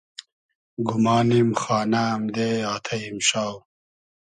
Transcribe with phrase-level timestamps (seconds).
[0.87, 3.53] گومانیم خانۂ امدې آتݷ ایمشاو